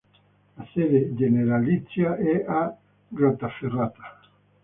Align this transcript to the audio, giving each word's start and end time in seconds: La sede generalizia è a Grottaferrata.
La 0.57 0.67
sede 0.73 1.13
generalizia 1.15 2.17
è 2.17 2.43
a 2.47 2.75
Grottaferrata. 3.07 4.17